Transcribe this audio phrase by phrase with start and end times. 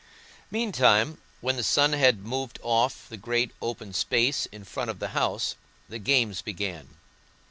[0.49, 5.09] Meantime, when the sun had moved off the great open space in front of the
[5.09, 5.53] house,
[5.87, 6.97] the games began.